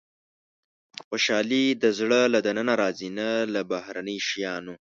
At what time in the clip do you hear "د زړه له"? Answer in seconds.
1.83-2.39